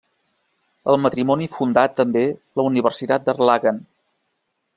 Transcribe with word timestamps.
El 0.93 0.97
matrimoni 1.03 1.49
fundà 1.57 1.83
també 2.01 2.25
la 2.61 2.67
Universitat 2.71 3.29
d'Erlangen. 3.29 3.83